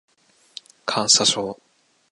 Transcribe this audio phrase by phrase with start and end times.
[0.83, 1.55] 感謝状